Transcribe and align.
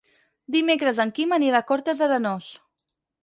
Dimecres 0.55 1.01
en 1.03 1.11
Quim 1.19 1.35
anirà 1.37 1.61
a 1.63 1.67
Cortes 1.73 2.01
d'Arenós. 2.05 2.47